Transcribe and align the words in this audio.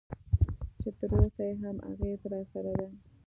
چې 0.81 0.89
تراوسه 0.97 1.43
یې 1.47 1.55
هم 1.61 1.77
اغېز 1.91 2.21
راسره 2.31 2.71
دی. 2.79 2.89